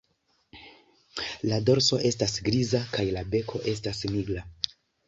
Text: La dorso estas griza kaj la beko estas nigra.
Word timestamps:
La 1.51 1.59
dorso 1.67 2.01
estas 2.13 2.35
griza 2.51 2.83
kaj 2.99 3.07
la 3.19 3.25
beko 3.37 3.63
estas 3.75 4.07
nigra. 4.17 4.49